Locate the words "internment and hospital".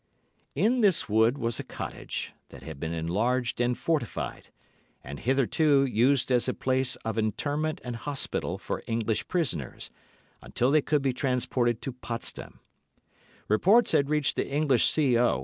7.19-8.57